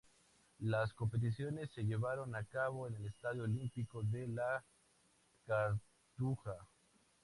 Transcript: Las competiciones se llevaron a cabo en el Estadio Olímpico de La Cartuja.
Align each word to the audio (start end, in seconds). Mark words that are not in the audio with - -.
Las 0.61 0.93
competiciones 0.95 1.69
se 1.75 1.83
llevaron 1.85 2.35
a 2.35 2.43
cabo 2.43 2.87
en 2.87 2.95
el 2.95 3.05
Estadio 3.05 3.43
Olímpico 3.43 4.01
de 4.01 4.29
La 4.29 4.63
Cartuja. 5.45 6.57